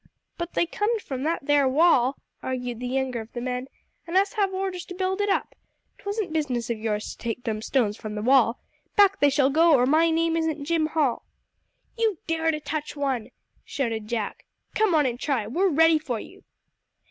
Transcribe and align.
"But 0.35 0.53
they 0.53 0.65
comed 0.65 0.99
from 1.03 1.21
that 1.25 1.45
there 1.45 1.67
wall," 1.69 2.17
argued 2.41 2.79
the 2.79 2.87
younger 2.87 3.21
of 3.21 3.31
the 3.33 3.39
men; 3.39 3.67
"and 4.07 4.17
us 4.17 4.33
have 4.33 4.51
orders 4.51 4.83
to 4.85 4.95
build 4.95 5.21
it 5.21 5.29
up. 5.29 5.53
'Twasn't 5.99 6.33
business 6.33 6.71
of 6.71 6.79
yours 6.79 7.11
to 7.11 7.17
take 7.19 7.43
them 7.43 7.61
stones 7.61 7.97
from 7.97 8.15
the 8.15 8.23
wall. 8.23 8.59
Back 8.95 9.19
they 9.19 9.29
shall 9.29 9.51
go, 9.51 9.75
or 9.75 9.85
my 9.85 10.09
name 10.09 10.35
isn't 10.35 10.65
Jim 10.65 10.87
Hall!" 10.87 11.27
"You 11.99 12.17
dare 12.25 12.49
to 12.49 12.59
touch 12.59 12.95
one!" 12.95 13.29
shouted 13.63 14.07
Jack. 14.07 14.43
"Come 14.73 14.95
on 14.95 15.05
and 15.05 15.19
try, 15.19 15.45
we're 15.45 15.69
ready 15.69 15.99
for 15.99 16.19
you!" 16.19 16.45